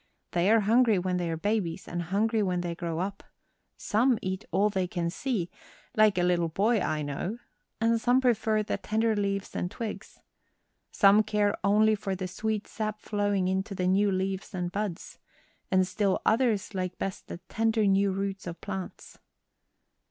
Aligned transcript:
They 0.31 0.49
are 0.49 0.61
hungry 0.61 0.97
when 0.97 1.17
they 1.17 1.29
are 1.29 1.37
babies 1.37 1.87
and 1.87 2.01
hungry 2.01 2.41
when 2.41 2.61
they 2.61 2.73
grow 2.73 2.97
up. 2.97 3.23
Some 3.77 4.17
eat 4.23 4.43
all 4.49 4.71
they 4.71 4.87
can 4.87 5.11
see 5.11 5.51
like 5.95 6.17
a 6.17 6.23
little 6.23 6.47
boy 6.49 6.79
I 6.79 7.03
know 7.03 7.37
and 7.79 8.01
some 8.01 8.19
prefer 8.19 8.63
the 8.63 8.77
tender 8.77 9.15
leaves 9.15 9.55
and 9.55 9.69
twigs. 9.69 10.19
Some 10.91 11.21
care 11.21 11.55
only 11.63 11.93
for 11.93 12.15
the 12.15 12.27
sweet 12.27 12.65
sap 12.67 12.99
flowing 12.99 13.47
into 13.47 13.75
the 13.75 13.85
new 13.85 14.11
leaves 14.11 14.55
and 14.55 14.71
buds. 14.71 15.19
And 15.69 15.85
still 15.85 16.19
others 16.25 16.73
like 16.73 16.97
best 16.97 17.27
the 17.27 17.37
tender 17.47 17.85
new 17.85 18.11
roots 18.11 18.47
of 18.47 18.59
plants." 18.59 19.19